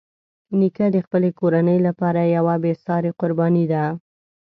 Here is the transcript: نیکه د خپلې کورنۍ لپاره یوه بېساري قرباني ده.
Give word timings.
نیکه 0.59 0.85
د 0.95 0.97
خپلې 1.05 1.29
کورنۍ 1.39 1.77
لپاره 1.87 2.31
یوه 2.35 2.55
بېساري 2.63 3.11
قرباني 3.19 3.65
ده. 3.71 3.85